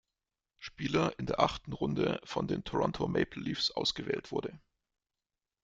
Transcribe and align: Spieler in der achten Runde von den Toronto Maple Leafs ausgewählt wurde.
Spieler 0.57 1.13
in 1.19 1.27
der 1.27 1.39
achten 1.39 1.73
Runde 1.73 2.19
von 2.23 2.47
den 2.47 2.63
Toronto 2.63 3.07
Maple 3.07 3.43
Leafs 3.43 3.69
ausgewählt 3.69 4.31
wurde. 4.31 4.59